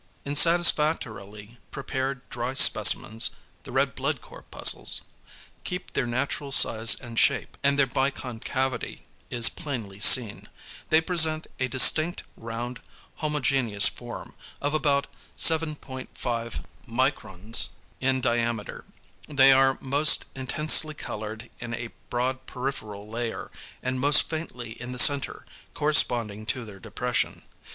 In 0.25 0.35
satisfactorily 0.35 1.59
prepared 1.69 2.27
dry 2.31 2.55
specimens 2.55 3.29
=the 3.61 3.71
red 3.71 3.93
blood 3.93 4.19
corpuscles= 4.19 5.03
keep 5.63 5.93
their 5.93 6.07
natural 6.07 6.51
size 6.51 6.95
and 6.95 7.19
shape, 7.19 7.55
and 7.61 7.77
their 7.77 7.85
biconcavity 7.85 9.01
is 9.29 9.47
plainly 9.47 9.99
seen. 9.99 10.47
They 10.89 11.01
present 11.01 11.45
a 11.59 11.67
distinct 11.67 12.23
round 12.35 12.81
homogeneous 13.17 13.87
form, 13.87 14.33
of 14.59 14.73
about 14.73 15.05
7.5 15.37 16.07
µ 16.87 17.69
in 17.99 18.21
diameter. 18.21 18.85
They 19.27 19.51
are 19.51 19.77
most 19.79 20.25
intensely 20.35 20.95
coloured 20.95 21.47
in 21.59 21.75
a 21.75 21.93
broad 22.09 22.47
peripheral 22.47 23.07
layer, 23.07 23.51
and 23.83 23.99
most 23.99 24.23
faintly 24.23 24.71
in 24.81 24.93
the 24.93 24.97
centre 24.97 25.45
corresponding 25.75 26.47
to 26.47 26.65
their 26.65 26.79
depression. 26.79 27.43